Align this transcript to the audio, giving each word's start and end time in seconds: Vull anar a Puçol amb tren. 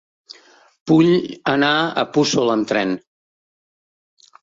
Vull 0.91 1.09
anar 1.53 1.71
a 1.81 2.07
Puçol 2.17 2.53
amb 2.57 2.73
tren. 2.75 2.99